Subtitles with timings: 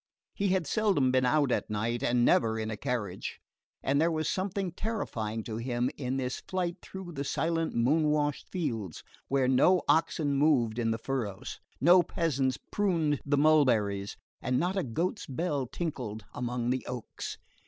[0.33, 3.39] He had seldom been out at night, and never in a carriage;
[3.83, 8.49] and there was something terrifying to him in this flight through the silent moon washed
[8.49, 14.75] fields, where no oxen moved in the furrows, no peasants pruned the mulberries, and not
[14.75, 17.37] a goat's bell tinkled among the oaks.